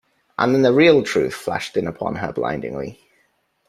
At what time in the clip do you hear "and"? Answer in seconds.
0.39-0.55